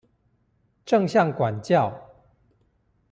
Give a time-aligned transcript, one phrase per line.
[0.83, 1.93] 正向管教